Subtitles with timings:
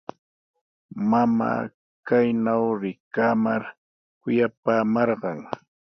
[1.09, 1.61] Mamaa
[2.07, 3.63] kaynaw rikamar
[4.21, 5.39] kuyapaamarqan.